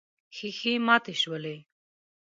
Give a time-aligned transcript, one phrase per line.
[0.35, 1.57] ښيښې ماتې شولې.